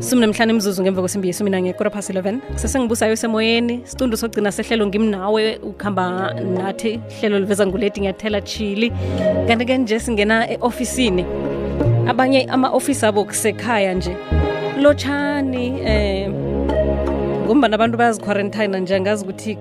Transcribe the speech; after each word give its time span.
sumi 0.00 0.20
nemhlanu 0.20 0.50
imzuzu 0.52 0.82
ngemva 0.82 1.00
kwesimbi 1.02 1.28
yesumi 1.28 1.50
mina 1.50 1.60
ngekora 1.62 1.90
phasi 1.90 2.12
11 2.12 2.38
sesengibusayo 2.56 3.16
semoyeni 3.16 3.80
situndu 3.84 4.16
sokugcina 4.16 4.52
sehlelo 4.52 4.86
ngimnawe 4.86 5.56
ukuhamba 5.62 6.34
nathi 6.34 7.00
hlelo 7.20 7.38
liveza 7.38 7.66
nguleti 7.66 8.00
ngiyathela 8.00 8.40
chili. 8.40 8.92
Kanti-ke 9.48 9.78
nje 9.78 9.98
singena 10.00 10.50
e-ofisini. 10.50 11.24
Abanye 12.08 12.44
ama-ofisi 12.44 13.06
abo 13.06 13.24
kusekhaya 13.24 13.94
nje. 13.94 14.16
Lotshani 14.80 15.80
eh 15.84 16.28
ngombana 17.46 17.74
abantu 17.74 17.96
bayaziquarantina 17.98 18.78
nje 18.78 18.96
angazi 18.96 19.24
ukuthi 19.24 19.56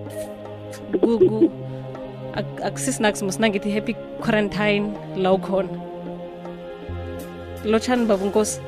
ku- 1.01 1.49
sinangithi 3.31 3.71
happy 3.71 3.93
quarantine 4.21 4.91
la 5.17 5.31
ukhona. 5.33 5.69
Lotshani 7.65 8.05
babunkosi 8.05 8.59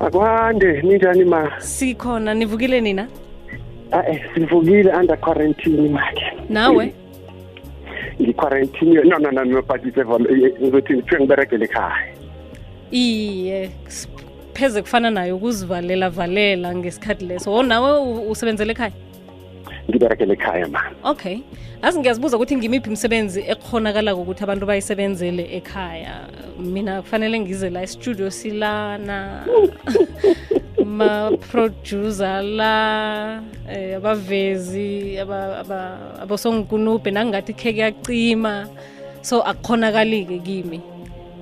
akwande 0.00 0.82
ninjani 0.82 1.24
ma? 1.24 1.60
Sikhona 1.60 2.34
nivukile 2.34 2.80
nina? 2.80 3.08
Ae 3.92 4.24
sivukile 4.34 4.92
under 4.92 5.16
quarantine 5.20 5.88
make 5.88 6.22
nawe? 6.48 6.94
Ngiquarantine 8.20 9.04
no 9.04 9.18
no 9.18 9.30
no 9.30 9.62
but 9.62 9.82
ngizothi 9.82 10.94
kuthiwe 10.94 11.20
ngiberegele 11.20 11.64
ekhaya. 11.64 12.14
Iye 12.90 13.70
pheze 14.54 14.82
kufana 14.82 15.10
nayo 15.10 15.36
ukuzivalela 15.36 16.10
valela 16.10 16.74
ngesikhathi 16.74 17.24
leso. 17.24 17.52
O 17.52 17.62
nawe 17.62 18.00
usebenzele 18.30 18.72
ekhaya 18.72 18.92
ngiberegele 19.90 20.32
ekhaya 20.34 20.68
ma. 20.68 20.80
Okay. 21.04 21.38
Azi 21.82 21.98
ngiyazibuza 21.98 22.36
ukuthi 22.36 22.56
ngimiphi 22.56 22.88
imisebenzi 22.88 23.40
ekhonakalako 23.46 24.20
ukuthi 24.22 24.42
abantu 24.44 24.66
bayisebenzele 24.66 25.44
ekhaya? 25.56 26.28
Mina 26.58 27.02
kufanele 27.02 27.40
ngize 27.40 27.70
la 27.70 27.82
estudio 27.82 28.30
silana 28.30 29.44
ma-producer 30.84 32.42
la 32.42 33.42
eh, 33.68 33.96
abavezi 33.96 35.18
aba- 35.18 35.58
aba- 35.62 36.22
abosongunubhe 36.22 37.10
nangingathi 37.10 37.52
khe 37.52 37.72
kuyacima. 37.72 38.68
So 39.22 39.42
akukhonakali-ke 39.42 40.38
kimi 40.38 40.80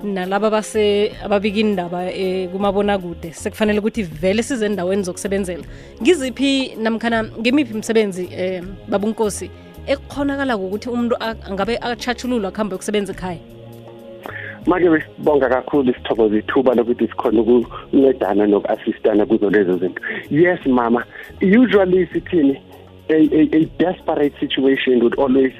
nalaba 0.05 0.49
base 0.49 1.11
ababika 1.23 1.59
indaba 1.59 2.11
eh, 2.11 2.49
kumabonakude. 2.49 3.33
Sekufanele 3.33 3.79
ukuthi 3.79 4.03
vele 4.03 4.43
size 4.43 4.65
endaweni 4.65 5.03
zokusebenzela. 5.03 5.63
Ngiziphi 6.01 6.75
namkhana 6.75 7.23
ngimiphi 7.23 7.73
imisebenzi 7.73 8.29
eh, 8.31 8.63
babunkosi 8.87 9.49
ekukhonakalako 9.87 10.65
ukuthi 10.65 10.89
umuntu 10.89 11.15
angabe 11.19 11.77
achatshululwa 11.77 12.49
akuhambe 12.49 12.73
yokusebenza 12.73 13.13
ekhaya? 13.13 13.39
Make 14.67 14.89
besibonga 14.89 15.49
kakhulu 15.49 15.93
sithokoza 15.93 16.37
ithuba 16.37 16.73
lokuthi 16.73 17.07
sikhona 17.07 17.41
ukuncedana 17.41 18.47
noku-assistana 18.47 19.25
kuzo 19.25 19.49
lezo 19.49 19.77
zinto. 19.77 20.01
Yes 20.29 20.65
mama. 20.65 21.05
Usually 21.41 22.07
sithini? 22.07 22.61
A, 23.09 23.13
a, 23.13 23.41
a 23.57 23.65
desperate 23.77 24.33
situation 24.39 25.03
would 25.03 25.15
always 25.19 25.53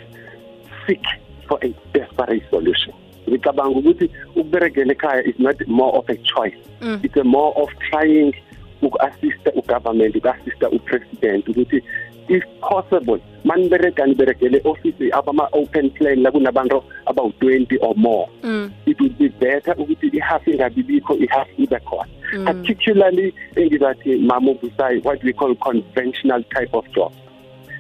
seek 0.87 1.05
for 1.47 1.59
a 1.61 1.71
desperate 1.93 2.43
solution. 2.49 2.93
Ngicabanga 3.29 3.79
ukuthi 3.79 4.09
ukuberegela 4.35 4.91
ekhaya 4.93 5.23
is 5.29 5.39
not 5.39 5.67
more 5.67 5.97
of 5.97 6.09
a 6.09 6.15
choice 6.15 6.57
Mm. 6.81 6.99
it's 7.03 7.17
a 7.17 7.23
more 7.23 7.53
of 7.61 7.69
trying 7.91 8.33
uku-assista 8.81 9.51
ugovernment 9.55 10.15
uku-assista 10.15 10.69
upresident 10.69 11.47
ukuthi 11.49 11.83
if 12.27 12.43
possible 12.61 13.19
maniberega 13.43 14.05
niberegele 14.05 14.61
office 14.63 15.09
abama-open 15.13 15.89
plan 15.89 16.21
la 16.21 16.31
kunabantu 16.31 16.83
abawu-twenty 17.05 17.77
or 17.81 17.93
more 17.95 18.27
mm. 18.43 18.71
it 18.85 18.99
would 19.01 19.17
be 19.17 19.29
better 19.29 19.75
ukuthi 19.77 20.07
ihalf 20.07 20.47
ingabibikho 20.47 21.15
ihalf 21.17 21.47
ibe 21.59 21.79
khona 21.79 22.07
Mm. 22.33 22.45
particularly 22.45 23.33
engizathi 23.55 24.15
mama 24.15 24.51
ubusayi 24.51 25.01
what 25.05 25.23
we 25.23 25.33
call 25.33 25.55
conventional 25.55 26.43
type 26.43 26.73
of 26.77 26.85
job 26.95 27.11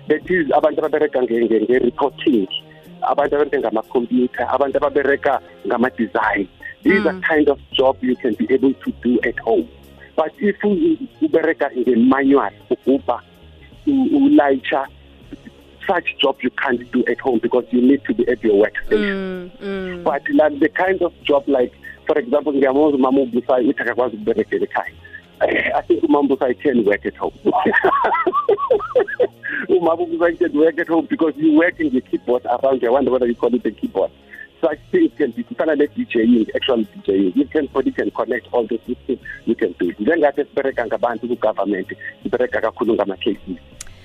that 0.07 0.29
is 0.29 0.51
abantu 0.53 0.79
ababereka 0.79 1.19
nge- 1.21 1.45
nge- 1.45 1.61
nge-reporting 1.63 2.47
abantu 3.07 3.35
abereka 3.35 3.59
ngamakhompyutha 3.59 4.43
abantu 4.49 4.77
ababereka 4.77 5.33
ngama-design 5.67 6.47
these 6.83 6.99
Mm. 7.01 7.07
are 7.07 7.19
kind 7.35 7.49
of 7.49 7.59
job 7.71 7.95
you 8.01 8.15
can 8.15 8.33
be 8.35 8.45
able 8.53 8.73
to 8.73 8.91
do 9.03 9.19
at 9.29 9.37
home 9.39 9.67
but 10.17 10.31
if 10.39 10.55
ubereka 11.21 11.69
nge-manual 11.77 12.51
ugubha 12.69 13.21
u- 13.87 14.09
ulayitsha 14.17 14.87
such 15.87 16.07
job 16.21 16.35
you 16.41 16.49
can't 16.61 16.81
do 16.91 17.03
at 17.11 17.19
home 17.19 17.39
because 17.39 17.65
you 17.71 17.81
need 17.81 18.01
to 18.03 18.13
be 18.13 18.23
at 18.31 18.43
your 18.43 18.55
workstation 18.63 19.15
Mm. 19.15 19.49
Mm. 19.61 20.03
but 20.03 20.21
like 20.29 20.59
the 20.59 20.69
kind 20.69 21.01
of 21.01 21.13
job 21.23 21.43
like 21.47 21.73
for 22.07 22.17
example 22.19 22.53
ngiyamaza 22.53 22.95
umama 22.95 23.21
ubusayi 23.21 23.67
uthi 23.69 23.81
akakwazi 23.81 24.15
ukuberegela 24.15 24.63
ekhaya 24.65 24.93
I 25.45 25.81
think 25.87 26.03
umama 26.03 26.27
ubusayi 26.35 26.55
can 26.61 26.83
work 26.85 27.05
at 27.05 27.15
home. 27.17 27.33
Umama 29.69 30.03
ubusayi 30.03 30.37
can 30.37 30.53
work 30.57 30.79
at 30.79 30.87
home 30.87 31.05
because 31.09 31.33
you 31.37 31.53
work 31.57 31.79
in 31.79 31.89
the 31.93 32.01
keyboard 32.01 32.45
around 32.45 32.83
I 32.83 32.89
wonder 32.89 33.11
whether 33.11 33.27
you 33.27 33.35
call 33.35 33.53
it 33.53 33.65
a 33.65 33.71
keyboard. 33.71 34.11
Such 34.61 34.79
things 34.91 35.11
can 35.17 35.31
be 35.31 35.43
kufana 35.43 35.77
ne-DJing 35.77 36.49
actual 36.55 36.83
DJing 36.85 37.35
you 37.35 37.45
can 37.45 37.67
body 37.67 37.91
can 37.91 38.09
connect 38.11 38.47
all 38.51 38.65
the 38.65 38.79
systems 38.87 39.19
you 39.45 39.55
can 39.55 39.73
do 39.73 39.89
it. 39.89 39.99
Njengathi 39.99 40.45
sibereka 40.45 40.85
ngabantu 40.87 41.27
ku-government 41.27 41.87
sibereka 42.23 42.61
kakhulu 42.61 42.95
ngama-cases. 42.95 43.57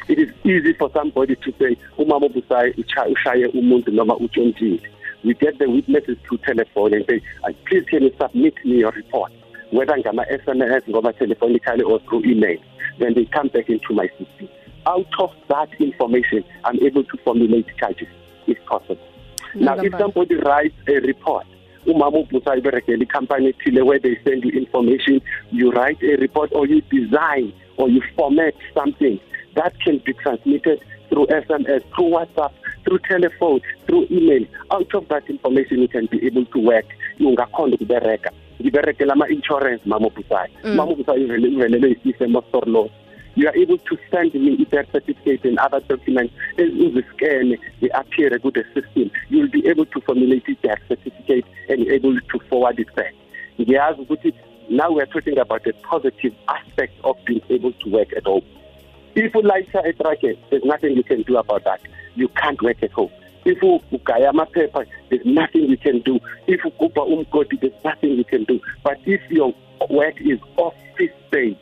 It 0.09 0.19
is 0.19 0.29
easy 0.45 0.73
for 0.75 0.91
somebody 0.93 1.37
to 1.37 1.53
say 1.59 1.77
umama 1.99 2.27
ucha- 2.29 3.09
ushaye 3.09 3.47
umuntu 3.47 3.93
noma 3.93 4.17
utshontshile 4.17 4.81
we 5.23 5.35
get 5.35 5.59
the 5.59 5.69
witnesses 5.69 6.17
through 6.27 6.39
telephone 6.39 6.95
and 6.95 7.05
say 7.07 7.21
"Uh, 7.45 7.53
please 7.67 7.85
can 7.91 8.03
you 8.03 8.13
submit 8.19 8.55
me 8.65 8.79
your 8.79 8.91
report 8.93 9.31
whether 9.71 9.97
ngama-sms 9.97 10.83
ngoma 10.89 11.13
telephonically 11.13 11.85
or 11.85 12.01
through 12.01 12.23
email 12.25 12.59
then 12.99 13.15
they 13.15 13.25
come 13.27 13.49
back 13.49 13.69
into 13.69 13.95
my 13.95 14.09
system 14.19 14.49
out 14.87 15.13
of 15.19 15.31
that 15.49 15.69
information 15.81 16.45
i'm 16.65 16.79
able 16.83 17.05
to 17.05 17.17
formulate 17.19 17.67
charges 17.77 18.09
if 18.47 18.59
possible. 18.67 19.07
Now 19.55 19.77
if 19.79 19.93
somebody 19.99 20.37
writes 20.37 20.77
a 20.89 21.01
report 21.01 21.47
umama 21.87 22.19
ubusa 22.19 22.57
iberegela 22.57 23.03
icompany 23.03 23.49
ethile 23.49 23.83
where 23.83 23.99
they 23.99 24.17
send 24.25 24.45
you 24.45 24.51
information 24.51 25.21
you 25.51 25.71
write 25.71 26.03
a 26.03 26.17
report 26.17 26.53
or 26.53 26.67
you 26.67 26.81
design 26.83 27.53
or 27.77 27.89
you 27.89 28.03
format 28.17 28.55
something 28.75 29.19
that 29.55 29.73
can 29.81 29.99
be 29.99 30.13
transmitted 30.13 30.81
through 31.09 31.27
sms 31.27 31.83
through 31.95 32.11
whatsapp 32.11 32.53
through 32.85 32.99
telephone 32.99 33.61
through 33.87 34.07
email. 34.11 34.45
Out 34.71 34.95
of 34.95 35.09
that 35.09 35.29
information 35.29 35.81
you 35.81 35.89
can 35.89 36.07
be 36.07 36.25
able 36.27 36.45
to 36.47 36.59
work. 36.59 36.87
Ungakhona 37.21 37.75
ukubereka 37.75 38.31
ngiberekela 38.61 39.13
ama-insurance 39.13 39.83
mama 39.87 40.07
ubusayi 40.07 40.53
Mm. 40.65 40.79
uvele- 40.79 41.49
uvelelwe 41.57 41.91
isifo 42.05 42.45
sorlos 42.53 42.91
you 43.37 43.49
are 43.49 43.63
able 43.63 43.79
to 43.79 43.97
send 44.11 44.35
me 44.35 44.53
i-birth 44.53 44.91
certificate 44.93 45.49
and 45.49 45.59
other 45.61 45.81
documents 45.89 46.35
uziscane 46.59 47.59
they-appear 47.81 48.39
ku-the 48.41 48.65
system. 48.75 49.11
You 49.31 49.39
will 49.41 49.49
be 49.51 49.69
able 49.69 49.87
to 49.87 50.01
formulate 50.01 50.43
i-birth 50.49 50.83
certificate 50.89 51.47
and 51.69 51.87
able 51.89 52.21
to 52.21 52.39
forward 52.49 52.79
it 52.81 52.93
back. 52.97 53.15
Ngiyazi 53.61 54.01
ukuthi 54.03 54.35
now 54.69 54.91
we're 54.93 55.07
talking 55.07 55.39
about 55.39 55.63
the 55.65 55.73
positive 55.73 56.35
aspect 56.49 56.93
of 57.05 57.17
being 57.25 57.43
able 57.51 57.73
to 57.73 57.89
work 57.91 58.13
at 58.17 58.25
home. 58.25 58.43
If 59.15 59.33
ulayisha 59.33 59.87
etrake 59.87 60.37
there's 60.51 60.65
nothing 60.65 60.97
you 60.97 61.05
can 61.05 61.23
do 61.23 61.39
about 61.39 61.65
that. 61.65 61.81
You 62.17 62.29
can't 62.29 62.61
work 62.63 62.83
at 62.83 62.93
home 62.93 63.11
if 63.45 63.59
ugaya 63.61 64.31
amaphepha 64.31 64.87
there's 65.09 65.25
nothing 65.25 65.63
you 65.63 65.77
can 65.77 66.01
do. 66.01 66.19
If 66.47 66.61
ugubha 66.63 67.07
umgodi 67.07 67.61
there's 67.61 67.85
nothing 67.85 68.11
you 68.13 68.25
can 68.25 68.45
do. 68.45 68.61
But 68.83 68.99
if 69.07 69.21
your 69.31 69.55
work 69.89 70.21
is 70.21 70.39
office 70.57 71.15
based 71.31 71.59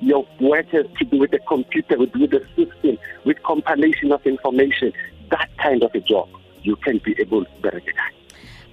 your 0.00 0.26
work 0.40 0.66
has 0.68 0.84
to 0.98 1.04
do 1.06 1.18
with 1.18 1.30
the 1.30 1.38
computer 1.40 1.98
with, 1.98 2.14
with 2.14 2.30
the 2.30 2.44
system 2.54 2.98
with 3.24 3.42
compilation 3.42 4.12
of 4.12 4.24
information 4.26 4.92
that 5.30 5.48
kind 5.56 5.82
of 5.82 5.94
a 5.94 6.00
job 6.00 6.28
you 6.62 6.76
can 6.76 6.98
be 6.98 7.16
able 7.18 7.44
to 7.44 7.50
bereka 7.62 7.92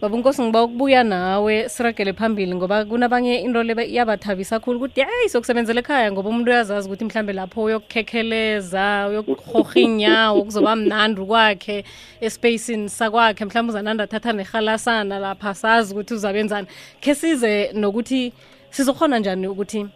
ekhaya 0.03 0.09
babunkosi 0.09 0.41
ngiba 0.41 0.63
ukubuya 0.63 1.03
nawe 1.03 1.69
siragele 1.69 2.13
phambili 2.13 2.55
ngoba 2.55 2.85
kunabanye 2.85 3.43
into 3.43 3.63
le 3.63 3.73
iyabathabisa 3.87 4.59
khulu 4.59 4.77
ukuthi 4.77 5.01
hayi 5.01 5.29
sokusebenzela 5.29 5.79
ekhaya 5.79 6.11
ngoba 6.11 6.29
umuntu 6.29 6.51
uyazazi 6.51 6.87
ukuthi 6.87 7.05
mhlambe 7.05 7.33
lapho 7.33 7.63
uyokukhekheleza 7.63 9.07
uyokuhorha 9.09 9.79
inyawo 9.79 10.43
kuzoba 10.43 10.75
mnandi 10.75 11.21
kwakhe 11.21 11.85
espacini 12.19 12.89
sakwakhe. 12.89 13.45
Mhlawumbe 13.45 13.71
uzananda 13.71 14.03
athatha 14.03 14.33
nehalasana 14.33 15.19
lapha 15.19 15.53
sazi 15.53 15.93
ukuthi 15.93 16.13
uzabenzana 16.13 16.67
khe 16.99 17.15
size 17.15 17.71
nokuthi 17.73 18.33
sizokhona 18.71 19.19
njani 19.19 19.47
ukuthi 19.47 19.87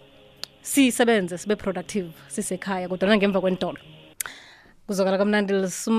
sisebenze 0.62 1.38
sibe 1.38 1.56
productive 1.56 2.08
sisekhaya 2.28 2.88
kodwa 2.88 3.18
ngemva 3.18 3.42
kwentolo 3.42 3.97
kuzokala 4.88 5.18
kamnandi 5.18 5.54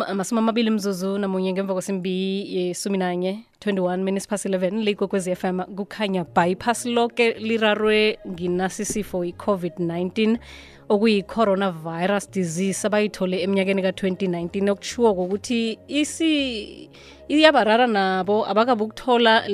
amasumi 0.09 0.39
amabili 0.39 0.71
mzuzu 0.71 1.19
namunye 1.19 1.53
ngemva 1.53 1.73
kwesimbi 1.73 2.47
yesumi 2.57 2.99
nanye 2.99 3.45
21 3.61 3.97
minutes 3.97 4.29
past 4.29 4.47
11 4.47 4.85
ligwekwezi 4.85 5.37
fm 5.37 5.61
kukhanya 5.61 6.25
bypass 6.25 6.87
loke 6.87 7.33
lirarwe 7.33 8.19
nginasisifo 8.29 9.25
i-covid-19 9.25 10.39
okuyi-coronavirus 10.89 12.31
disease 12.31 12.87
abayithole 12.87 13.43
eminyakeni 13.43 13.83
ka-2019 13.83 14.71
okushiwo 14.71 15.15
kokuthi 15.15 15.79
isi 15.89 16.33
iyabarara 17.29 17.87
nabo 17.87 18.49
abakabi 18.49 18.83
ukuthola 18.83 19.49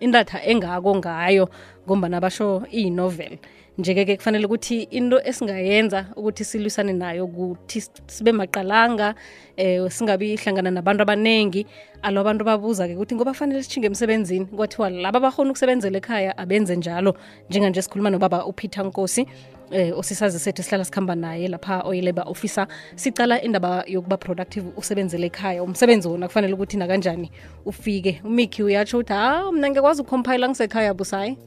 indatha 0.00 0.44
engako 0.44 0.96
ngayo 0.96 1.48
ngombana 1.86 2.20
basho 2.20 2.62
iyi-novel 2.72 3.38
njeke-ke 3.78 4.16
kufanele 4.16 4.46
ukuthi 4.46 4.82
into 4.90 5.20
esingayenza 5.24 6.06
ukuthi 6.16 6.44
silwisane 6.44 6.92
nayo 6.92 7.24
ukuthi 7.24 7.80
sibe 8.06 8.32
maqalanga 8.32 9.14
eh 9.56 9.90
singabi 9.90 10.36
hlangana 10.36 10.70
nabantu 10.70 11.02
abaningi 11.02 11.66
alo 12.02 12.20
abantu 12.20 12.44
babuza-ke 12.44 12.94
ukuthi 12.94 13.14
ngoba 13.14 13.34
fanele 13.34 13.62
sishinge 13.62 13.86
emsebenzini 13.86 14.46
kwathiwa 14.46 14.90
laba 14.90 15.20
bakhona 15.20 15.50
ukusebenzela 15.50 15.98
ekhaya 15.98 16.38
abenze 16.38 16.76
njalo 16.76 17.16
njenganje 17.50 17.82
sikhuluma 17.82 18.10
nobaba 18.10 18.46
upeter 18.46 18.84
nkosi 18.84 19.26
eh 19.70 19.98
osisazi 19.98 20.38
sethu 20.38 20.62
sihlala 20.62 20.84
sikhamba 20.84 21.14
naye 21.14 21.48
lapha 21.48 21.82
oyilabor 21.84 22.28
officer. 22.28 22.66
Sicala 22.96 23.42
indaba 23.42 23.84
yokuba 23.86 24.16
productive 24.16 24.66
usebenzele 24.76 25.26
ekhaya. 25.26 25.62
Umsebenzi 25.62 26.08
wona 26.08 26.28
kufanele 26.28 26.54
ukuthi 26.54 26.76
nakanjani 26.76 27.30
ufike. 27.66 28.20
Umikhi 28.24 28.62
uyatsho 28.62 28.98
ukuthi 28.98 29.12
ha 29.12 29.52
mna 29.52 29.70
ngiyakwazi 29.70 30.02
ukucompile 30.02 30.48
ngisekhaya 30.48 30.94
busayi 30.94 31.38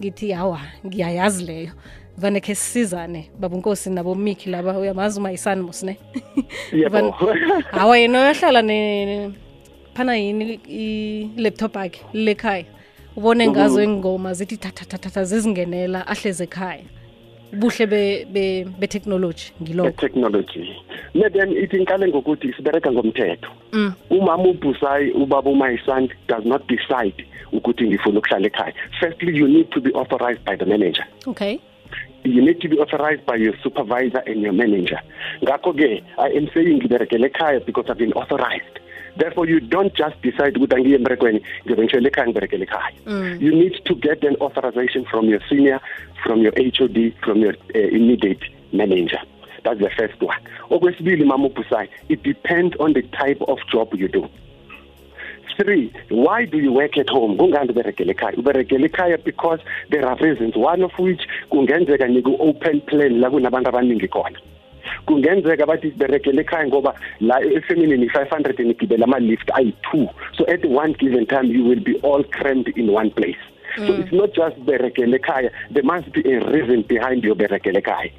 ngithi 0.00 0.32
hawa 0.32 0.60
ngiyayazi 0.86 1.44
leyo. 1.44 1.72
Vane 2.18 2.40
khe 2.40 2.54
sisizane 2.54 3.30
baba 3.38 3.56
nkosi 3.56 3.90
nabo 3.90 4.14
mikhi 4.14 4.50
laba 4.50 4.78
uyamazi 4.78 5.18
umayisani 5.20 5.62
musine 5.62 5.96
ne? 6.72 7.12
Hawa 7.70 7.98
yena 7.98 8.18
uyahlala 8.20 8.62
ne 8.62 9.32
phana 9.94 10.16
yini 10.16 10.60
i-laptop 10.68 11.76
akhe 11.76 12.00
lekhaya 12.12 12.64
ubone 13.16 13.48
ngazo 13.48 13.82
ingoma 13.82 14.34
zithi 14.34 14.56
thathathathatha 14.56 15.24
zizingenela 15.24 16.06
ahleze 16.06 16.44
ekhaya 16.44 16.84
ubuhle 17.52 17.86
be-technology 18.78 19.52
ngiloko. 19.62 20.00
Technology. 20.00 20.76
Then 21.12 21.52
ithi 21.52 21.78
nqale 21.78 22.08
ngokuthi 22.08 22.52
sibereka 22.56 22.92
ngomthetho. 22.92 23.50
Mm. 23.72 23.92
umama 24.10 24.44
ubhusayi 24.44 25.10
ubaba 25.12 25.50
umayisand 25.50 26.12
does 26.28 26.44
not 26.44 26.66
decide 26.68 27.26
ukuthi 27.52 27.86
ngifuna 27.86 28.18
ukuhlala 28.18 28.46
ekhaya. 28.46 28.74
Firstly 29.00 29.36
you 29.36 29.48
need 29.48 29.70
to 29.70 29.80
be 29.80 29.90
authorized 29.92 30.44
by 30.44 30.56
the 30.56 30.66
manager. 30.66 31.04
Okay. 31.26 31.60
You 32.24 32.42
need 32.42 32.60
to 32.60 32.68
be 32.68 32.78
authorized 32.78 33.24
by 33.26 33.36
your 33.36 33.54
supervisor 33.62 34.22
and 34.26 34.42
your 34.42 34.52
manager. 34.52 35.00
Ngakho 35.42 35.72
ke 35.72 36.02
i 36.18 36.28
am 36.36 36.48
saying 36.54 36.80
ngiberekele 36.80 37.30
ekhaya 37.30 37.64
because 37.64 37.86
i've 37.88 37.98
been 37.98 38.12
authorized 38.12 38.79
therefore 39.16 39.46
you 39.48 39.60
don't 39.60 39.94
just 39.94 40.16
decide 40.22 40.56
ukuthi 40.56 40.74
angiye 40.76 40.96
emberekweni 40.96 41.42
ngiyobe 41.64 41.82
ngishele 41.82 42.08
ekhaya 42.08 42.26
ngiberekele 42.26 42.64
ekhaya. 42.64 42.92
You 43.40 43.52
need 43.54 43.84
to 43.84 43.94
get 43.94 44.24
an 44.24 44.36
authorization 44.40 45.04
from 45.04 45.28
your 45.28 45.40
senior 45.48 45.80
from 46.24 46.42
your 46.42 46.52
hod 46.56 47.14
from 47.24 47.40
your 47.40 47.54
uh, 47.74 47.78
immediate 47.78 48.42
manager. 48.72 49.20
That's 49.64 49.80
the 49.80 49.90
first 49.90 50.20
one. 50.22 50.38
Okwesibili 50.70 51.24
mama 51.24 51.48
ubhusayo 51.48 51.88
it 52.08 52.22
depends 52.22 52.76
on 52.78 52.92
the 52.92 53.02
type 53.02 53.40
of 53.48 53.58
job 53.72 53.94
you 53.94 54.08
do. 54.08 54.28
Three 55.56 55.92
why 56.08 56.46
do 56.46 56.58
you 56.58 56.72
work 56.72 56.96
at 56.96 57.08
home? 57.08 57.36
Kungani 57.36 57.70
uberegele 57.70 58.14
ekhaya? 58.14 58.36
Uberegele 58.36 58.88
ekhaya 58.88 59.22
because 59.22 59.60
there 59.90 60.06
are 60.06 60.16
reasons 60.16 60.56
one 60.56 60.82
of 60.82 60.92
which 60.98 61.20
kungenzeka 61.50 62.08
niku-open 62.08 62.80
plan 62.82 63.20
la 63.20 63.30
kunabantu 63.30 63.68
abaningi 63.68 64.08
khona 64.08 64.38
kungenzeka 65.06 65.66
bathi 65.66 65.90
siberekele 65.90 66.40
ekhaya 66.40 66.66
ngoba 66.66 66.94
la 67.20 67.40
efeminini 67.40 67.98
ni-five 67.98 68.30
hundred 68.30 68.58
nigibela 68.58 69.04
ama-lift 69.04 69.50
ayi-two. 69.54 70.08
So 70.36 70.46
at 70.46 70.64
one 70.64 70.92
given 70.94 71.26
time 71.26 71.46
you 71.46 71.64
will 71.64 71.80
be 71.80 71.96
all 72.02 72.24
crammed 72.24 72.68
in 72.68 72.92
one 72.92 73.10
place. 73.10 73.38
So 73.76 73.82
mm. 73.82 74.00
it's 74.00 74.12
not 74.12 74.34
just 74.34 74.56
berekele 74.66 75.18
ekhaya 75.18 75.50
there 75.70 75.82
must 75.82 76.12
be 76.12 76.20
a 76.32 76.40
reason 76.50 76.82
behind 76.82 77.24
your 77.24 77.34
berekele 77.34 77.82
ekhaya. 77.82 78.12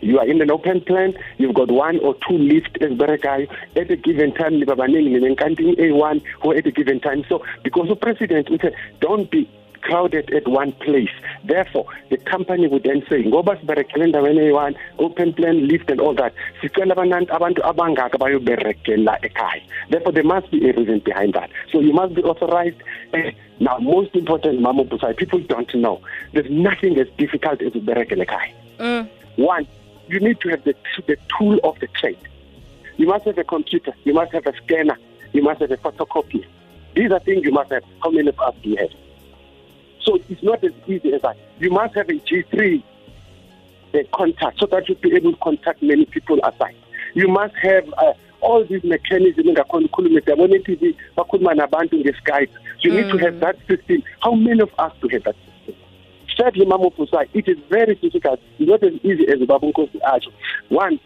You 0.00 0.18
are 0.18 0.26
in 0.26 0.42
an 0.42 0.50
open 0.50 0.80
plan 0.80 1.14
you've 1.38 1.54
got 1.54 1.70
one 1.70 2.00
or 2.00 2.14
two 2.28 2.36
lift 2.36 2.78
eziberekayo. 2.80 3.48
At 3.76 3.90
a 3.90 3.96
given 3.96 4.34
time 4.34 4.60
niba 4.60 4.74
baningi 4.76 5.18
ninenkantini 5.18 5.76
a1 5.78 6.22
or 6.42 6.56
at 6.56 6.66
a 6.66 6.72
given 6.72 7.00
time. 7.00 7.24
So 7.28 7.44
because 7.62 7.88
upresident 7.88 8.48
uthe 8.48 8.74
don't 9.00 9.30
be 9.30 9.48
crowded 9.86 10.30
at 10.38 10.46
one 10.48 10.72
place 10.84 11.14
therefore 11.44 11.86
the 12.10 12.16
company 12.32 12.66
would 12.72 12.84
then 12.88 13.02
say 13.08 13.22
ngoba 13.30 13.56
siberekele 13.60 14.04
endaweni 14.08 14.40
eyi-one 14.46 14.74
open 14.98 15.32
plan 15.38 15.56
lift 15.70 15.90
and 15.90 16.00
all 16.00 16.14
that 16.22 16.32
sicela 16.60 16.94
abantu 16.96 17.32
abantu 17.38 17.60
abangaka 17.70 18.18
bayoberekela 18.24 19.18
ekhaya 19.28 19.62
therefore 19.90 20.14
there 20.16 20.30
must 20.34 20.50
be 20.54 20.60
a 20.68 20.72
reason 20.72 20.98
behind 21.10 21.34
that 21.38 21.50
so 21.72 21.80
you 21.80 21.92
must 22.00 22.14
be 22.14 22.22
authorized 22.22 22.80
eh, 23.12 23.32
now 23.60 23.76
most 23.78 24.14
important 24.22 24.60
mama 24.60 24.84
busai 24.84 25.12
people 25.22 25.40
don't 25.54 25.74
know 25.84 25.96
there's 26.32 26.50
nothing 26.68 26.98
as 27.04 27.08
difficult 27.22 27.58
as 27.68 27.72
uberekele 27.82 28.24
ekhaya 28.28 28.52
mm. 28.78 29.06
one 29.36 29.66
you 30.12 30.20
need 30.20 30.40
to 30.40 30.48
have 30.50 30.62
the, 30.64 30.74
the 31.06 31.16
tool 31.38 31.58
of 31.64 31.78
the 31.80 31.86
trade. 31.88 32.18
You 32.96 33.06
must 33.06 33.24
have 33.24 33.38
a 33.38 33.44
computer, 33.44 33.94
you 34.04 34.12
must 34.12 34.32
have 34.32 34.46
a 34.46 34.52
scanner, 34.58 34.98
you 35.32 35.42
must 35.42 35.60
have 35.60 35.70
a 35.70 35.76
photocopier. 35.76 36.44
These 36.94 37.10
are 37.10 37.20
things 37.20 37.44
you 37.44 37.52
must 37.52 37.72
have. 37.72 37.82
How 38.02 38.10
many 38.10 38.28
of 38.28 38.38
us 38.38 38.54
do 38.62 38.70
you 38.70 38.76
have? 38.76 38.90
So 40.04 40.18
it's 40.28 40.42
not 40.42 40.62
as 40.64 40.72
easy 40.86 41.14
as 41.14 41.22
that. 41.22 41.36
You 41.58 41.70
must 41.70 41.94
have 41.94 42.08
a 42.08 42.14
G3 42.14 42.82
a 43.94 44.04
contact 44.04 44.58
so 44.58 44.66
that 44.66 44.88
you'll 44.88 44.98
be 44.98 45.14
able 45.14 45.32
to 45.32 45.38
contact 45.38 45.82
many 45.82 46.06
people 46.06 46.38
aside. 46.44 46.76
You 47.14 47.28
must 47.28 47.54
have 47.56 47.92
uh, 47.98 48.14
all 48.40 48.64
these 48.64 48.82
mechanisms 48.84 49.46
engakhona 49.46 49.86
ukhulume 49.86 50.20
siyabona 50.20 50.56
i-tv 50.56 50.94
bakhuluma 51.16 51.54
nabantu 51.54 51.96
nge-skype 51.96 52.50
you 52.80 52.90
need 52.92 53.08
to 53.10 53.18
have 53.18 53.40
that 53.40 53.56
system 53.68 54.02
how 54.20 54.34
many 54.34 54.60
of 54.60 54.70
us 54.78 54.92
do 55.00 55.08
have 55.08 55.22
that 55.24 55.36
system 55.36 55.74
Thirdly, 56.36 56.64
Mama 56.64 56.90
Busai, 56.90 57.28
it 57.34 57.46
is 57.46 57.58
very 57.68 57.94
difficult. 57.94 58.40
It's 58.58 58.68
not 58.68 58.82
as 58.82 58.94
easy 59.04 59.28
as 59.28 59.46
Babu 59.46 59.70
Nkosi 59.70 60.00
asho. 60.00 60.32
One, 60.70 60.98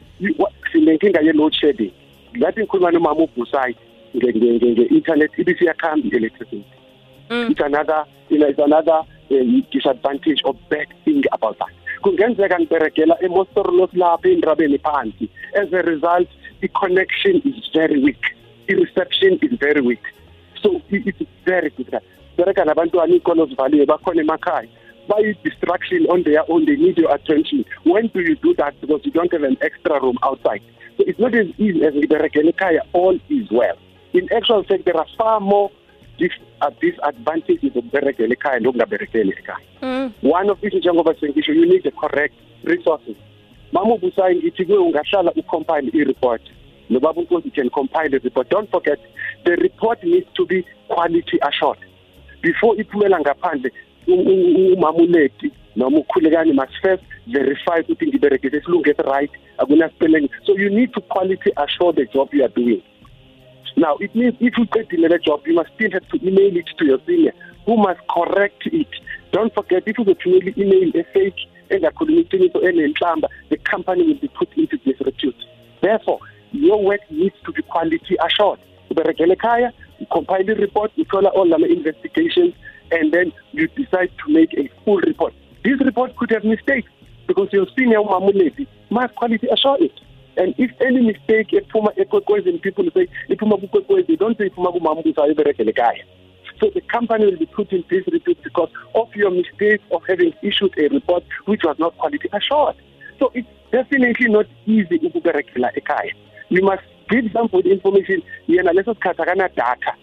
sinenkinga 0.73 1.21
ye-load 1.23 1.55
shedding. 1.55 1.93
Ngathi 2.37 2.61
ngikhuluma 2.61 2.93
nomama 2.93 3.27
uBusai 3.27 3.75
nge-internet 4.15 5.31
ibisiyakhamba 5.39 6.07
i-electricity. 6.07 6.65
Mm. 7.31 7.51
It's 7.51 7.61
another, 7.61 8.05
you 8.29 8.39
know, 8.39 8.47
it's 8.49 8.59
another 8.59 9.03
um, 9.31 9.67
disadvantage 9.71 10.41
or 10.45 10.55
bad 10.71 10.87
thing 11.05 11.25
about 11.33 11.59
that. 11.59 11.69
Kungenzeka 12.03 12.59
ngiberegela 12.61 13.17
eMostoros 13.23 13.93
lapha 13.95 14.29
endrabeni 14.29 14.79
phansi. 14.79 15.29
As 15.55 15.73
a 15.73 15.83
result, 15.83 16.29
the 16.61 16.69
connection 16.69 17.43
is 17.45 17.69
very 17.73 18.03
weak. 18.03 18.23
The 18.69 18.75
reception 18.75 19.39
is 19.43 19.59
very 19.59 19.81
weak. 19.81 20.03
So 20.63 20.81
it's 20.91 21.19
very 21.45 21.71
difficult. 21.71 22.03
Bereka 22.37 22.65
nabantwana 22.65 23.15
iy'kolo 23.15 23.47
zivaliwe 23.47 23.87
bakhona 23.87 24.23
emakhaya. 24.23 24.69
By 25.09 25.37
distraction 25.45 26.07
on 26.07 26.25
their 26.25 26.45
own, 26.51 26.67
they 26.67 26.77
need 26.77 26.99
your 26.99 27.15
attention. 27.15 27.65
When 27.85 28.09
do 28.09 28.21
you 28.21 28.35
do 28.37 28.55
that? 28.55 28.81
Because 28.81 29.01
you 29.05 29.13
don't 29.13 29.33
have 29.33 29.45
an 29.45 29.57
extra 29.61 30.01
room 30.01 30.19
outside. 30.23 30.63
So 30.97 31.05
it's 31.07 31.19
not 31.19 31.35
as 31.35 31.47
easy 31.59 31.85
as 31.85 31.95
ngiberekele 31.95 32.53
ekhaya, 32.53 32.81
all 32.93 33.19
is 33.29 33.51
well. 33.51 33.77
In 34.13 34.29
actual 34.33 34.65
fact, 34.65 34.85
there 34.85 34.97
are 34.97 35.07
far 35.17 35.41
more 35.41 35.71
disadvantages 36.81 37.77
of 37.77 37.85
berekele 37.85 38.35
ekhaya 38.35 38.61
lokungaberekeli 38.61 39.33
ekhaya. 39.33 39.67
Mm. 39.83 40.13
One 40.23 40.51
of 40.51 40.63
which 40.63 40.75
njengoba 40.75 41.15
sengisho 41.21 41.55
you 41.55 41.67
need 41.67 41.83
the 41.83 41.91
correct 41.91 42.35
resources. 42.65 43.17
Mama 43.73 43.95
ubusayi 43.95 44.37
ngithi 44.37 44.65
kuwe 44.65 44.79
ungahlala 44.79 45.33
ucompile 45.33 45.91
i-report. 45.93 46.43
Nobaba 46.91 47.21
uNkosi 47.21 47.51
can 47.51 47.71
compile 47.71 48.09
the 48.09 48.19
report. 48.19 48.49
Don't 48.51 48.71
forget 48.71 48.99
the 49.45 49.57
report 49.57 50.03
needs 50.05 50.27
to 50.35 50.47
be 50.47 50.65
quality 50.89 51.39
assured. 51.43 51.79
Before 52.43 52.77
iphumela 52.81 53.21
ngaphandle 53.21 53.73
umama 54.07 54.99
uleti 54.99 55.51
noma 55.77 55.99
ukhulekani 55.99 56.53
must 56.53 56.73
first 56.83 57.03
verify 57.27 57.81
ukuthi 57.81 58.07
ngiberekise 58.07 58.57
isilungu 58.57 58.95
right 59.05 59.31
akuna 59.59 59.91
spelling. 59.91 60.29
So 60.47 60.57
you 60.57 60.71
need 60.71 60.93
to 60.93 61.01
quality 61.01 61.51
assure 61.57 61.93
the 61.93 62.07
job 62.07 62.29
you 62.33 62.45
are 62.45 62.55
doing. 62.55 62.83
Now, 63.77 63.97
it 63.99 64.15
means 64.15 64.35
if 64.41 64.57
you 64.57 64.65
get 64.67 64.89
the 64.89 65.19
job, 65.25 65.43
you 65.47 65.55
must 65.55 65.71
still 65.75 65.91
have 65.93 66.09
to 66.09 66.27
email 66.27 66.57
it 66.57 66.65
to 66.79 66.85
your 66.85 66.99
senior, 67.07 67.33
who 67.67 67.77
must 67.77 68.01
correct 68.09 68.63
it. 68.67 68.89
Don't 69.33 69.53
forget, 69.55 69.83
if 69.87 69.99
you 69.99 70.05
continually 70.05 70.55
email 70.57 70.89
a 70.95 71.05
fake 71.13 71.37
and 71.71 71.85
a 71.85 71.91
community 71.93 72.49
enenhlamba, 72.55 73.29
the 73.51 73.59
company 73.59 74.07
will 74.07 74.21
be 74.21 74.29
put 74.29 74.49
into 74.57 74.79
disrepute. 74.79 75.37
Therefore, 75.83 76.21
your 76.53 76.83
work 76.83 77.01
needs 77.11 77.35
to 77.45 77.53
be 77.53 77.63
quality 77.63 78.17
assured. 78.25 78.61
Uberekele 78.91 79.37
ekhaya, 79.37 79.73
you 79.99 80.07
compile 80.11 80.45
the 80.45 80.55
report, 80.55 80.93
you 80.95 81.05
follow 81.11 81.29
all 81.31 81.49
the 81.49 81.67
investigations, 81.67 82.55
and 82.93 83.13
then 83.13 83.31
you 83.53 83.69
decide 83.69 84.11
to 84.25 84.33
make 84.33 84.55
a 84.55 84.71
full 84.85 84.99
report. 84.99 85.35
This 85.65 85.79
report 85.85 86.17
could 86.17 86.31
have 86.31 86.45
mistakes 86.45 86.89
because 87.27 87.49
your 87.53 87.67
senior 87.77 87.99
umamuleti 87.99 88.67
must 88.89 89.15
quality 89.17 89.49
assure 89.49 89.77
it. 89.83 89.93
And 90.37 90.55
if 90.59 90.71
any 90.81 91.01
mistake 91.01 91.53
ephuma 91.53 91.93
ekwekwezini 91.97 92.59
people 92.59 92.91
say 92.93 93.09
iphuma 93.29 93.57
kukwekwezi 93.57 94.19
don't 94.19 94.37
say 94.39 94.47
iphuma 94.47 94.73
kumambusa 94.73 95.25
ayiberekele 95.25 95.71
ekhaya. 95.71 96.05
So 96.61 96.71
the 96.71 96.81
company 96.83 97.27
will 97.27 97.39
be 97.39 97.47
put 97.47 97.73
in 97.73 97.85
disrepute 97.89 98.43
because 98.43 98.71
of 98.95 99.15
your 99.15 99.31
mistake 99.31 99.81
of 99.91 100.03
having 100.09 100.33
issued 100.43 100.75
a 100.79 100.89
report 100.89 101.25
which 101.45 101.63
was 101.65 101.79
not 101.79 101.97
quality 101.99 102.29
assured. 102.33 102.77
So 103.19 103.31
it's 103.35 103.49
definitely 103.73 104.29
not 104.29 104.47
easy 104.67 104.99
ukuberekela 104.99 105.73
ekhaya. 105.75 106.13
You 106.49 106.63
must 106.63 106.83
give 107.09 107.25
them 107.25 107.33
somebody 107.33 107.73
information 107.73 108.23
yena 108.49 108.73
leso 108.73 108.95
sikhathi 108.95 109.23
akana 109.23 109.49
data 109.55 109.95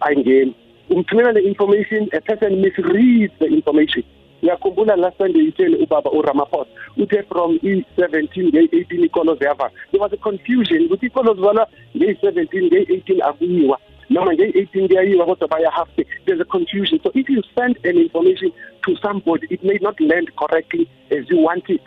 ayingeni 0.00 0.54
le 0.88 1.40
information 1.40 2.08
a 2.12 2.20
person 2.20 2.62
misreads 2.62 3.32
the 3.38 3.46
information 3.46 4.04
ngiyakhumbula 4.42 4.96
last 4.96 5.18
sunday 5.18 5.42
itshele 5.42 5.76
ubaba 5.76 6.10
uramaphosa. 6.10 6.70
Uthe 6.96 7.22
from 7.28 7.58
i-17 7.62 8.48
ngeyi-18 8.48 9.04
ikolo 9.04 9.34
ziyavala 9.34 9.70
there 9.90 10.00
was 10.00 10.12
a 10.12 10.16
confusion 10.16 10.86
ukuthi 10.86 11.06
ikolo 11.06 11.34
zivalwa 11.34 11.66
ngeyi-17 11.96 12.62
ngeyi-18 12.68 13.22
akuyiwa. 13.28 13.78
Noma 14.10 14.32
nge-18 14.32 14.86
kuyayiwa 14.86 15.26
kodwa 15.26 15.48
baya 15.48 15.70
half 15.70 15.88
day 15.96 16.06
there's 16.26 16.40
a 16.40 16.44
confusion. 16.44 17.00
So 17.02 17.10
if 17.14 17.28
you 17.28 17.42
send 17.54 17.78
an 17.84 17.98
information 17.98 18.52
to 18.86 18.96
somebody 19.02 19.46
it 19.50 19.62
may 19.64 19.78
not 19.80 20.00
land 20.00 20.30
correctly 20.36 20.88
as 21.10 21.28
you 21.30 21.38
want 21.38 21.68
it. 21.68 21.82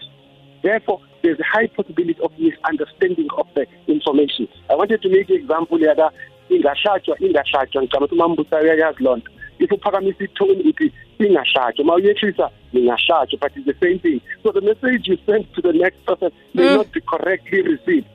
Therefore 0.62 1.00
there's 1.22 1.40
a 1.40 1.44
high 1.44 1.68
possibility 1.68 2.20
of 2.22 2.32
misunderstanding 2.38 3.28
of 3.38 3.48
the 3.56 3.66
information. 3.88 4.48
I 4.70 4.76
wanted 4.76 5.02
to 5.02 5.10
make 5.10 5.30
an 5.30 5.36
example 5.36 5.80
yaka 5.80 6.12
ingashajwa 6.50 7.18
ingashajwa. 7.20 7.84
Ngicabanga 7.84 8.06
ukuthi 8.06 8.16
umambusa 8.16 8.60
uyayazi 8.62 9.04
lonto 9.04 9.32
if 9.64 9.72
uphakamisa 9.72 10.24
itone 10.24 10.62
uthi 10.70 10.92
ingashajwa 11.20 11.84
uma 11.86 11.96
uyehlisa 11.96 12.50
ngingashajwa 12.76 13.40
but 13.42 13.52
it's 13.58 13.66
the 13.66 13.78
same 13.86 14.00
thing. 14.00 14.20
So 14.44 14.52
the 14.52 14.62
message 14.62 15.08
you 15.10 15.18
send 15.26 15.44
to 15.56 15.62
the 15.62 15.74
next 15.84 16.00
person 16.06 16.32
may 16.54 16.64
Mm. 16.70 16.76
not 16.78 16.92
be 16.92 17.02
correctly 17.02 17.62
received. 17.62 18.14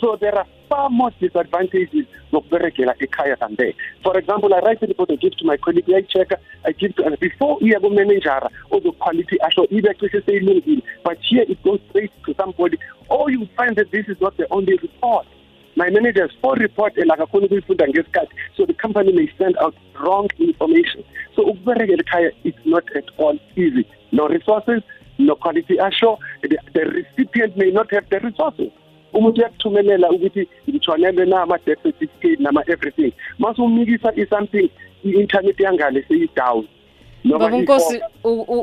So 0.00 0.16
there 0.16 0.36
are 0.38 0.46
far 0.68 0.90
more 0.90 1.10
disadvantages 1.20 2.06
zokuberegela 2.32 2.94
ekhaya 3.00 3.36
than 3.40 3.56
there. 3.56 3.74
For 4.04 4.16
example 4.18 4.54
i 4.54 4.60
write 4.60 4.82
a 4.82 4.86
report 4.86 5.10
i 5.10 5.16
give 5.16 5.34
to 5.38 5.44
my 5.44 5.56
colleague 5.56 5.86
uyayi-check 5.88 6.30
i 6.64 6.72
give 6.72 6.92
to 6.96 7.04
and 7.06 7.18
before 7.20 7.56
iya 7.66 7.80
kumanejara 7.80 8.50
ozoquality 8.70 9.36
asho 9.40 9.64
ibe 9.70 9.94
cishe 10.00 10.20
seyilungile 10.26 10.82
but 11.04 11.18
here 11.30 11.42
it 11.52 11.62
goes 11.64 11.80
straight 11.88 12.12
to 12.26 12.34
somebody. 12.34 12.78
Or 13.08 13.30
you 13.30 13.48
find 13.56 13.74
that 13.76 13.90
this 13.90 14.06
is 14.08 14.20
not 14.20 14.36
the 14.36 14.46
only 14.50 14.76
report 14.76 15.26
my 15.78 15.88
manager 15.90 16.22
has 16.22 16.30
four 16.42 16.54
report 16.56 16.92
eh, 16.98 17.02
and 17.02 17.10
akakhona 17.12 17.46
ukuyifunda 17.46 17.86
ngesikhathi. 17.88 18.34
So 18.56 18.66
the 18.66 18.74
company 18.74 19.12
may 19.12 19.30
send 19.38 19.56
out 19.58 19.74
wrong 20.00 20.28
information. 20.38 21.04
So 21.36 21.42
ukuberekela 21.42 22.02
ekhaya 22.02 22.30
it's 22.44 22.58
not 22.64 22.84
at 22.96 23.04
all 23.18 23.38
easy. 23.56 23.86
No 24.12 24.26
resources 24.26 24.82
no 25.18 25.34
quality 25.36 25.76
assure 25.78 26.18
the, 26.42 26.58
the 26.74 26.84
recipient 26.98 27.56
may 27.56 27.70
not 27.70 27.92
have 27.92 28.08
the 28.10 28.18
resources. 28.18 28.70
Umuntu 29.12 29.40
uyakuthumelela 29.40 30.10
ukuthi 30.10 30.48
ngithwanele 30.68 31.24
na 31.24 31.42
ama-death 31.42 31.82
certificate 31.82 32.42
nama-everything 32.42 33.12
mase 33.38 33.62
umnikisa 33.62 34.12
i-something 34.16 34.70
i-internet 35.04 35.60
yangale 35.60 36.04
seyi-down 36.08 36.68
baba 37.28 37.56
unkosi 37.56 38.00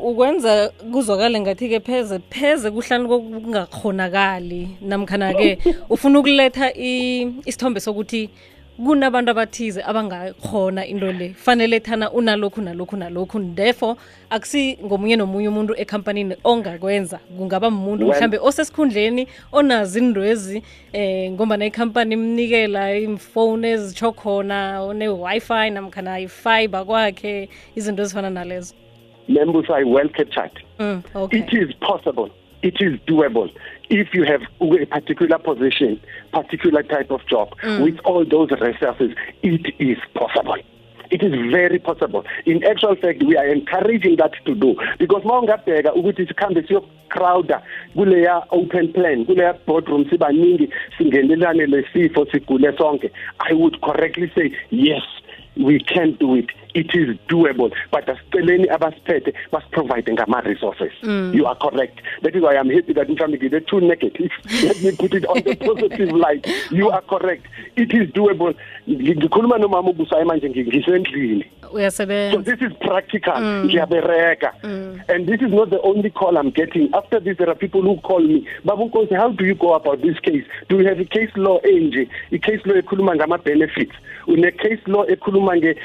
ukwenza 0.10 0.72
kuzwakale 0.92 1.40
ngathi-ke 1.40 1.80
pheze 1.80 2.20
pheze 2.30 2.72
kuhlani 2.72 3.08
kokungakhonakali 3.08 4.70
namkhana-ke 4.82 5.58
ufuna 5.94 6.20
ukuletha 6.20 6.74
isithombe 6.76 7.80
sokuthi 7.80 8.30
kunabantu 8.78 9.32
abathize 9.32 9.82
abangakhona 9.84 10.86
into 10.86 11.12
le. 11.12 11.34
Fanele 11.34 11.80
thana 11.80 12.12
unalokhu 12.12 12.62
nalokhu 12.62 12.98
nalokhu. 12.98 13.56
Therefore 13.56 13.96
akusi 14.30 14.78
ngomunye 14.84 15.16
nomunye 15.16 15.48
umuntu 15.48 15.74
ekhampanini 15.78 16.36
ongakwenza. 16.44 17.20
Kungaba 17.38 17.70
muntu 17.70 18.06
mhlambe 18.06 18.38
osesikhundleni 18.38 19.28
onazi 19.52 20.00
indwezi 20.00 20.64
eh 20.94 21.32
ngombana 21.32 21.66
ikhampani 21.66 22.14
imnikela 22.14 22.98
imfowuni 22.98 23.68
ezitsho 23.68 24.12
khona 24.12 24.82
one-wi-fi 24.82 25.70
namkhana 25.70 26.20
ifiber 26.20 26.86
kwakhe 26.86 27.50
izinto 27.76 28.04
ezifana 28.04 28.30
nalezo. 28.30 28.76
Members 29.28 29.70
are 29.70 29.84
well 29.84 30.10
captured 30.10 30.52
mm, 30.80 31.04
okay. 31.16 31.40
It 31.40 31.54
is 31.54 31.76
possible. 31.80 32.30
It 32.66 32.78
is 32.80 33.00
doable. 33.02 33.50
If 33.92 34.08
you 34.16 34.24
have 34.24 34.42
a 34.60 34.86
particular 34.88 35.38
position, 35.38 36.02
particular 36.34 36.82
type 36.82 37.12
of 37.12 37.22
job, 37.28 37.54
mm. 37.62 37.84
with 37.84 38.00
all 38.00 38.26
those 38.26 38.50
resources, 38.60 39.12
it 39.44 39.76
is 39.78 40.00
possible. 40.16 40.58
It 41.12 41.22
is 41.22 41.32
very 41.52 41.78
possible. 41.78 42.26
In 42.48 42.64
actual 42.64 42.96
fact, 42.96 43.22
we 43.24 43.38
are 43.38 43.46
encouraging 43.46 44.16
that 44.18 44.32
to 44.46 44.56
do 44.56 44.76
because 44.98 45.22
mawungabheka 45.24 45.94
ukuthi 45.94 46.28
sikhambe 46.28 46.68
siyocrowda 46.68 47.62
kuleya 47.96 48.44
open 48.50 48.94
plan 48.94 49.26
kuleya 49.26 49.54
boardroom 49.68 50.10
sibaningi 50.10 50.70
singenelane 50.98 51.66
lesifo 51.68 52.26
sigule 52.32 52.78
sonke 52.78 53.12
I 53.40 53.54
would 53.54 53.80
correctly 53.82 54.32
say 54.36 54.52
yes 54.72 55.04
we 55.56 55.80
can 55.80 56.18
do 56.20 56.36
it 56.36 56.50
it 56.76 56.94
is 56.94 57.18
doable 57.28 57.72
but 57.92 58.06
asiceleni 58.10 58.68
abasiphethe 58.70 59.34
basiprovide 59.52 60.12
ngama-resources. 60.14 60.92
Mm. 61.04 61.34
you 61.34 61.46
are 61.46 61.56
correct. 61.56 62.00
That 62.22 62.36
is 62.36 62.42
why 62.44 62.56
i'm 62.58 62.70
happy 62.70 62.94
that 62.94 63.08
mhlawumbe 63.10 63.38
ngile 63.38 63.62
too 63.66 63.80
negative. 63.82 64.32
Let 64.68 64.82
me 64.84 64.92
put 64.92 65.14
it 65.14 65.26
on 65.26 65.42
the 65.44 65.56
positive 65.56 66.12
light. 66.12 66.46
You 66.72 66.90
are 66.92 67.02
correct. 67.02 67.46
It 67.76 67.94
is 67.94 68.10
doable. 68.14 68.54
Ngi- 68.88 69.16
ngikhuluma 69.18 69.58
nomama 69.58 69.90
ubusayo 69.90 70.26
manje 70.26 70.48
ngi- 70.50 70.68
ngisendlini. 70.68 71.46
So 72.32 72.42
this 72.42 72.62
is 72.62 72.74
practical. 72.82 73.34
Ngiyabereka. 73.66 74.52
And 75.10 75.28
this 75.28 75.42
is 75.42 75.52
not 75.52 75.70
the 75.70 75.82
only 75.82 76.10
call 76.10 76.38
i'm 76.38 76.50
getting. 76.52 76.94
After 76.94 77.20
this 77.20 77.38
there 77.38 77.50
are 77.50 77.56
people 77.56 77.82
who 77.82 77.98
call 78.02 78.20
me. 78.20 78.48
Baba 78.66 78.84
nkosi 78.86 79.16
how 79.16 79.30
do 79.32 79.46
you 79.46 79.56
go 79.56 79.74
about 79.74 80.02
this 80.02 80.20
case? 80.20 80.44
Do 80.70 80.80
you 80.80 80.88
have 80.88 81.00
a 81.00 81.06
case 81.06 81.32
law 81.36 81.60
enje 81.62 82.08
i-case 82.32 82.62
law 82.66 82.76
ekhuluma 82.76 83.16
ngama-benefits. 83.16 83.96
Une-case 84.28 84.82
law 84.88 85.06
ekhuluma 85.06 85.56
nge- 85.56 85.76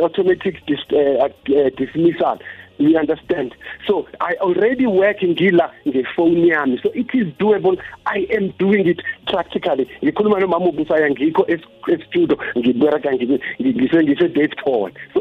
nge-automatic 0.00 0.66
dis, 0.66 0.80
uh, 0.92 1.24
uh, 1.24 1.70
dismissal. 1.76 2.38
You 2.78 2.96
understand? 2.96 3.54
So 3.86 4.08
i 4.22 4.32
already 4.40 4.86
work 4.86 5.22
in 5.22 5.34
ngila 5.34 5.70
ngefoni 5.86 6.48
yami. 6.48 6.82
So 6.82 6.90
it 6.94 7.08
is 7.12 7.26
doable. 7.34 7.76
I 8.06 8.26
am 8.34 8.54
doing 8.58 8.88
it 8.88 9.02
practically. 9.26 9.84
So 10.02 10.10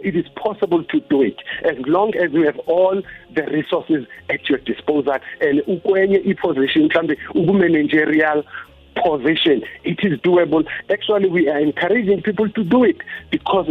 it 0.02 0.16
is 0.16 0.26
possible 0.38 0.84
to 0.86 1.00
do 1.02 1.22
it 1.22 1.36
as 1.66 1.76
long 1.86 2.16
as 2.16 2.32
you 2.32 2.46
have 2.46 2.58
all 2.60 3.02
the 3.36 3.44
resources 3.52 4.08
at 4.30 4.48
your 4.48 4.60
disposal. 4.60 5.18
And 5.42 5.62
ukwenye 5.68 6.22
iposition 6.26 6.88
mhlambe 6.88 7.18
ubu-managerial 7.36 8.46
position. 8.96 9.64
It 9.84 10.00
is 10.04 10.20
doable. 10.22 10.66
Actually 10.90 11.30
we 11.30 11.50
are 11.50 11.60
encouraging 11.60 12.22
people 12.22 12.50
to 12.50 12.64
do 12.64 12.84
it 12.84 12.98
because 13.32 13.68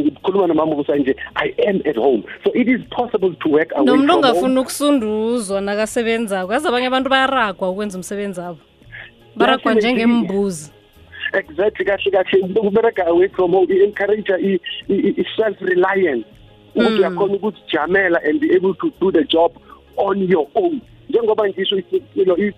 i 1.37 1.55
am 1.67 1.83
at 1.85 1.97
home. 1.97 2.25
So 2.45 2.53
it 2.55 2.69
is 2.69 2.81
possible 2.91 3.35
to 3.35 3.49
work 3.49 3.73
away 3.75 3.87
nomuntu 3.87 4.07
from 4.07 4.09
home. 4.09 4.25
ongafuna 4.25 4.61
ukusunduzwa 4.61 5.61
nakasebenzako. 5.61 6.53
Yazi 6.53 6.69
abanye 6.69 6.87
abantu 6.87 7.11
bayaragwa 7.11 7.71
ukwenza 7.71 7.99
umsebenzi 7.99 8.41
abo 8.41 8.59
baragwa 9.37 9.75
njengembuzi 9.75 10.73
exactly 11.33 11.85
kahle 11.85 12.11
kahle. 12.11 12.41
Ukubereka 12.57 13.07
away 13.07 13.29
from 13.29 13.53
home 13.53 13.67
i-encourage 13.71 14.33
i-self 14.89 15.61
reliance 15.61 16.27
ukuthi 16.75 16.99
uyakhona 16.99 17.35
ukuzijamela 17.35 18.21
and 18.25 18.41
be 18.41 18.57
able 18.57 18.75
to 18.75 18.93
do 19.01 19.13
the 19.13 19.25
job 19.25 19.53
on 19.97 20.19
your 20.29 20.47
own 20.55 20.81
njengoba 21.19 21.49
ngisho 21.49 21.77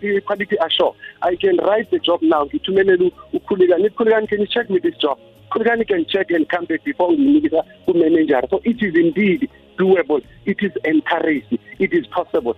i-quality 0.01 0.57
assure 0.61 0.93
i 1.21 1.37
can 1.37 1.57
write 1.57 1.91
the 1.91 1.99
job 1.99 2.23
now 2.23 2.47
ngithumelele 2.47 3.13
ukhulekani 3.33 3.87
ikhulekani 3.87 4.27
can 4.27 4.41
you 4.41 4.47
check 4.47 4.71
me 4.71 4.79
this 4.81 4.97
job? 4.99 5.19
Khulekani 5.51 5.87
can 5.87 6.05
check 6.07 6.31
and 6.31 6.49
come 6.49 6.67
back 6.67 6.85
before 6.85 7.13
nginikisa 7.13 7.65
kumanager. 7.87 8.49
So 8.51 8.61
it 8.65 8.83
is 8.83 8.95
indeed 8.95 9.51
doable 9.79 10.23
it 10.47 10.63
is 10.63 10.73
encouraged 10.85 11.59
it 11.79 11.93
is 11.93 12.07
possible. 12.09 12.55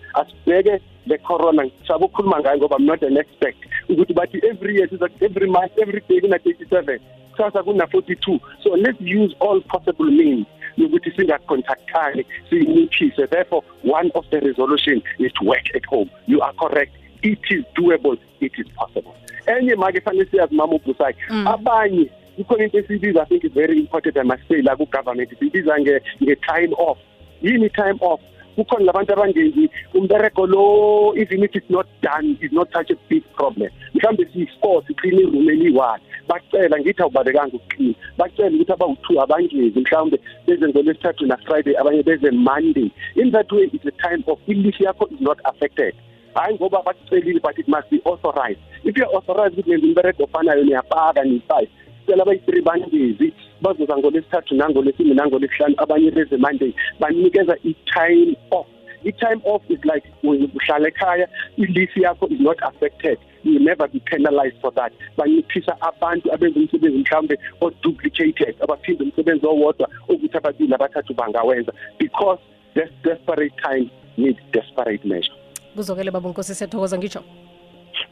Corona 1.26 1.70
sabe 1.86 2.04
ukukhuluma 2.04 2.40
ngayo 2.40 2.58
ngoba 2.58 2.76
i'm 2.78 2.86
not 2.86 3.02
an 3.02 3.16
expert. 3.16 3.54
Every 3.88 4.74
year 4.74 4.88
every 5.20 5.46
month 5.46 5.72
every 5.78 6.02
day 6.08 6.20
kuna 6.20 6.36
37 6.36 6.98
kusasa 7.32 7.62
kuna 7.62 7.84
42 7.84 8.40
so 8.62 8.70
let's 8.76 9.00
use 9.00 9.34
all 9.40 9.60
possible 9.62 10.10
means 10.10 10.46
yokuthi 10.76 11.10
singacontactani 11.16 12.26
siyinciphise. 12.50 13.26
Therefore 13.26 13.62
one 13.84 14.10
of 14.14 14.24
the 14.30 14.40
resolution 14.40 15.02
is 15.18 15.32
to 15.32 15.44
work 15.44 15.66
at 15.74 15.84
home. 15.86 16.10
You 16.26 16.40
are 16.40 16.52
correct. 16.52 16.92
It 17.22 17.38
is 17.50 17.64
doable. 17.76 18.18
It 18.40 18.52
is 18.58 18.66
possible. 18.76 19.14
Enye 19.46 19.76
make 19.76 20.00
fanele 20.04 20.24
siyazi 20.24 20.54
mama 20.54 20.74
ubusayi 20.74 21.14
mm. 21.30 21.46
abanye 21.46 22.10
kukhona 22.36 22.64
into 22.64 22.78
esiyibiza 22.78 23.22
i 23.22 23.26
think 23.26 23.44
is 23.44 23.52
very 23.52 23.78
important 23.78 24.16
i 24.16 24.22
must 24.22 24.48
say 24.48 24.62
la 24.62 24.76
ku-government 24.76 25.38
siyibiza 25.38 25.80
nge-time 25.80 26.74
off. 26.78 26.98
Yini 27.42 27.70
time 27.70 27.98
off 28.00 28.20
kukhona 28.56 28.84
labantu 28.84 29.12
abangenzi 29.12 29.70
umbereko 29.94 30.46
lo 30.46 31.14
even 31.16 31.42
if 31.42 31.54
it's 31.54 31.70
not 31.70 31.86
done 32.02 32.36
is 32.40 32.52
not 32.52 32.68
such 32.72 32.90
a 32.90 32.96
big 33.08 33.24
problem. 33.34 33.70
Mhlawumbe 33.94 34.24
siyi-four 34.32 34.82
siqine 34.86 35.20
iroom 35.20 35.48
eliyi-one. 35.48 36.02
Bacela 36.28 36.78
ngithi 36.80 37.02
awubalekanga 37.02 37.56
ukuqina 37.56 37.94
bacela 38.18 38.56
ukuthi 38.56 38.72
abawu-two 38.72 39.20
abangezi 39.22 39.80
mhlawumbe 39.80 40.18
beze 40.46 40.68
ngolwesithathu 40.68 41.26
na-friday 41.26 41.74
abanye 41.80 42.02
beze 42.02 42.30
monday. 42.30 42.90
In 43.16 43.30
that 43.30 43.50
way 43.52 43.70
it's 43.72 43.86
a 43.86 44.08
time 44.08 44.24
of 44.26 44.38
ilishi 44.46 44.84
yakho 44.84 45.12
is 45.12 45.20
not 45.20 45.38
affected. 45.44 45.94
Hayi 46.34 46.54
ngoba 46.54 46.82
bakucelile 46.82 47.42
but 47.42 47.58
it 47.58 47.68
must 47.68 47.90
be 47.90 48.00
authorized. 48.04 48.60
If 48.84 48.96
you're 48.96 49.16
authorized 49.16 49.58
ukuthi 49.58 49.70
nenza 49.70 49.86
umbereko 49.86 50.24
ofanayo 50.24 50.64
niyapaka 50.64 51.24
niyi-five 51.24 51.68
sicela 52.02 52.22
abayi-three 52.22 52.62
bangezi 52.62 53.32
bazoza 53.60 53.96
ngolwesithathu 53.96 54.54
nangolwesine 54.54 55.14
nangolwesihlanu 55.14 55.74
abanye 55.78 56.10
beze 56.10 56.36
monday 56.36 56.72
banikeza 57.00 57.56
i-time 57.64 58.36
off. 58.50 58.66
I-time 59.04 59.40
off 59.44 59.62
is 59.68 59.84
like 59.84 60.04
uhlala 60.22 60.88
ekhaya 60.88 61.28
ilisi 61.56 62.02
yakho 62.02 62.26
is 62.30 62.40
not 62.40 62.58
affected. 62.62 63.18
You 63.42 63.54
will 63.54 63.64
never 63.64 63.88
be 63.88 64.00
penalized 64.00 64.60
for 64.60 64.72
that. 64.74 64.92
Banciphisa 65.16 65.76
abantu 65.80 66.32
abenza 66.32 66.60
umsebenzi 66.60 66.98
mhlawumbe 66.98 67.38
o-duplicated 67.60 68.54
abaphinde 68.60 69.04
umsebenzi 69.04 69.46
owodwa 69.46 69.88
okuthi 70.08 70.36
ababili 70.36 70.74
abathathu 70.74 71.14
bangawenza 71.14 71.72
because 71.98 72.40
this 72.74 72.90
desperate 73.04 73.54
time 73.62 73.90
needs 74.16 74.40
desperate 74.52 75.04
measure. 75.08 75.34
Kuzokele 75.76 76.10
baba 76.10 76.28
unkosi 76.28 76.54
siyathokoza 76.54 76.98
ngitsho. 76.98 77.22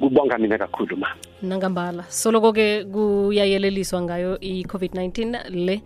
Kubonga 0.01 0.39
mina 0.39 0.59
kakhulu 0.59 0.97
ma. 0.97 1.09
Nangambala. 1.43 2.05
Soloko-ke 2.09 2.85
kuyayeleliswa 2.85 4.03
ngayo 4.03 4.39
i-covid-19 4.41 5.51
le. 5.51 5.83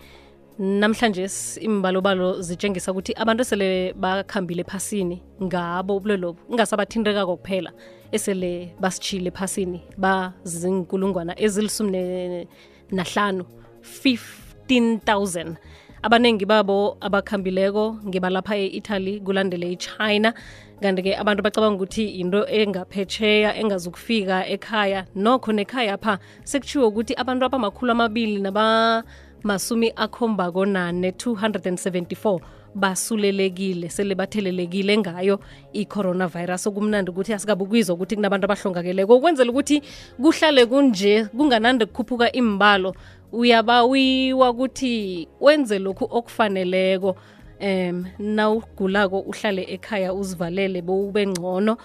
Namhlanje 0.59 1.27
imbalobalo 1.61 2.41
zitshengisa 2.41 2.93
ukuthi 2.93 3.13
abantu 3.17 3.43
esele 3.43 3.93
bakhambile 3.93 4.61
ephasini 4.61 5.23
ngabo 5.43 5.97
ubulwelobu 5.97 6.39
ingasabathinteka 6.51 7.27
kuphela 7.27 7.73
esele 8.13 8.71
basitshile 8.81 9.29
ephasini 9.29 9.83
bazinkulungwana 9.99 11.35
ezilisumi 11.41 12.47
nahlanu 12.91 13.45
15000 13.83 15.57
abaningi 16.05 16.45
babo 16.45 16.99
abakhambileko 17.01 17.85
ngebalapha 18.09 18.57
e-italy 18.57 19.21
kulandele 19.25 19.73
i-china. 19.73 20.35
Kanti-ke 20.83 21.17
abantu 21.17 21.43
bacabanga 21.43 21.77
ukuthi 21.81 22.21
into 22.21 22.45
engaphetsheya 22.45 23.57
engazukufika 23.57 24.45
ekhaya. 24.55 25.07
Nokho 25.17 25.53
nekhaya 25.53 25.97
pha 25.97 26.19
sekutshiwo 26.45 26.89
ukuthi 26.89 27.15
abantu 27.17 27.47
abamakhulu 27.47 27.93
amabili 27.93 28.37
nabamasumi 28.45 29.93
akhombako 29.97 30.67
nane 30.67 31.11
274 31.11 32.41
basulelekile 32.75 33.89
sele 33.89 34.15
bathelelekile 34.15 34.99
ngayo 34.99 35.41
i-coronavirus. 35.73 36.67
Okumnandi 36.67 37.11
ukuthi 37.11 37.33
asikabukizwa 37.33 37.95
ukuthi 37.95 38.17
kunabantu 38.17 38.45
abahlongakeleko. 38.45 39.17
Ukwenzela 39.17 39.51
ukuthi 39.51 39.83
kuhlale 40.23 40.67
kunje 40.67 41.25
kunganandi 41.25 41.87
kukhuphuka 41.87 42.33
imbalo 42.33 42.95
uyabawiwa 43.33 44.51
ukuthi 44.51 45.29
wenze 45.41 45.79
lokhu 45.79 46.09
okufaneleko 46.11 47.17
um 47.61 48.05
nawugulako 48.19 49.21
uhlale 49.21 49.63
ekhaya 49.63 50.15
uzivalele 50.15 50.83
bowube 50.83 51.27
ngcono 51.27 51.77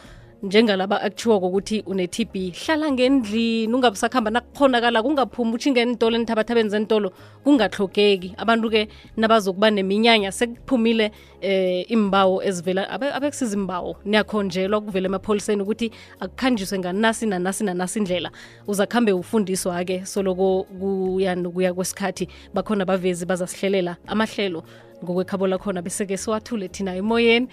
njengalaba 0.43 1.01
akutshiwo 1.01 1.39
kokuthi 1.39 1.83
une-tb 1.87 2.53
hlala 2.53 2.91
ngendlini 2.91 3.73
ungabusakuhamba 3.73 4.31
nakukhonakala 4.31 5.03
kungaphumi 5.03 5.53
utshinge 5.53 5.81
entolo 5.81 6.15
enthabathabeni 6.15 6.69
zentolo 6.69 7.11
kungahlogeki 7.43 8.35
abantu-ke 8.37 8.87
nabazokuba 9.17 9.71
neminyanya 9.71 10.31
sekuphumile 10.31 11.11
eh 11.41 11.91
imbawo 11.91 12.43
ezivela 12.43 12.89
abekusiza 12.89 13.57
imbawo 13.57 13.97
niyakhonjelwa 14.05 14.81
kuvela 14.81 15.05
emapholiseni 15.07 15.61
ukuthi 15.61 15.91
akukhanjiswe 16.19 16.79
nganasi 16.79 17.25
nanasi 17.25 17.63
nanasi 17.63 17.99
indlela. 17.99 18.31
Uzakuhambe 18.67 19.11
ufundiswa-ke 19.11 20.05
soloko 20.05 20.63
kuya 20.79 21.35
nokuya 21.35 21.73
kwesikhathi. 21.73 22.27
Bakhona 22.53 22.85
bavezi 22.85 23.25
bazasihlelela 23.25 23.97
amahlelo 24.07 24.63
ngokwekhabo 25.03 25.47
lakhona 25.47 25.81
bese-ke 25.81 26.17
siwathule 26.17 26.67
thina 26.67 26.95
emoyeni 26.95 27.47